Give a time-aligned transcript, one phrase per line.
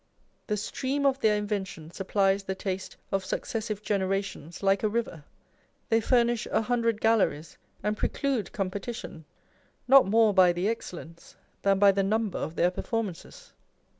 [0.47, 5.25] The stream of their invention sup plies the taste of successive generations like a river:
[5.89, 9.25] they furnish a hundred galleries, and preclude competi tion,
[9.87, 13.53] not more by the excellence than by the number of their performances.